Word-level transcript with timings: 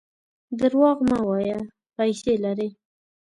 درواغ 0.59 0.97
مه 1.09 1.17
وایه! 1.27 1.59
پیسې 1.95 2.33
لرې. 2.43 2.67